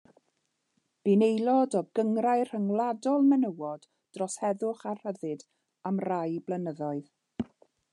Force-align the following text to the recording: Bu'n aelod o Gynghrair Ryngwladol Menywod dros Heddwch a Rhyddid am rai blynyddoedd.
Bu'n 1.07 1.23
aelod 1.25 1.77
o 1.81 1.83
Gynghrair 1.99 2.51
Ryngwladol 2.55 3.29
Menywod 3.35 3.87
dros 4.17 4.41
Heddwch 4.47 4.85
a 4.93 4.99
Rhyddid 5.03 5.49
am 5.93 6.05
rai 6.11 6.31
blynyddoedd. 6.51 7.17